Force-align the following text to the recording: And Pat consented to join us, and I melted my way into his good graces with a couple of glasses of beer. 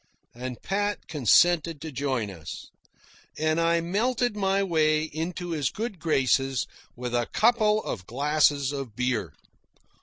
And 0.33 0.59
Pat 0.63 1.07
consented 1.07 1.79
to 1.81 1.91
join 1.91 2.31
us, 2.31 2.71
and 3.37 3.61
I 3.61 3.81
melted 3.81 4.35
my 4.35 4.63
way 4.63 5.03
into 5.03 5.51
his 5.51 5.69
good 5.69 5.99
graces 5.99 6.65
with 6.95 7.13
a 7.13 7.27
couple 7.31 7.83
of 7.83 8.07
glasses 8.07 8.71
of 8.71 8.95
beer. 8.95 9.31